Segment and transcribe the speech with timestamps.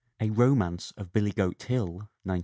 [0.19, 2.39] A Romance of Billy Goat Hill, 1912.